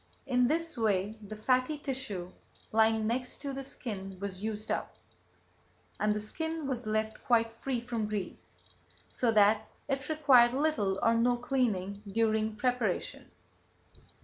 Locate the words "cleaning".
11.37-12.01